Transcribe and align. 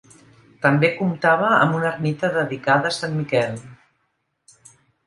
També 0.65 0.89
comptava 1.01 1.51
amb 1.57 1.77
una 1.81 1.91
ermita 1.91 2.33
dedicada 2.39 2.93
a 2.95 2.99
Sant 2.99 3.17
Miquel. 3.23 3.65